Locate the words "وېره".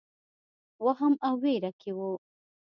1.43-1.71